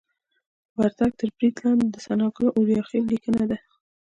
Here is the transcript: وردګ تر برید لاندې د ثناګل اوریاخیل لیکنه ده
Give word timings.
وردګ 0.77 1.11
تر 1.19 1.29
برید 1.35 1.55
لاندې 1.63 1.87
د 1.89 1.95
ثناګل 2.05 2.47
اوریاخیل 2.57 3.03
لیکنه 3.13 3.43
ده 3.49 3.57